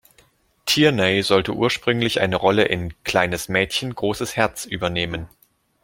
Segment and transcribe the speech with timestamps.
[0.65, 5.27] Tierney sollte ursprünglich eine Rolle in "Kleines Mädchen, großes Herz" übernehmen.